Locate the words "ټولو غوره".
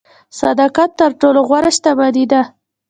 1.19-1.71